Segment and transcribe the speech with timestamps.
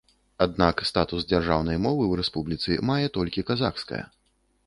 [0.43, 4.03] Аднак статус дзяржаўнай мовы ў рэспубліцы мае толькі казахская.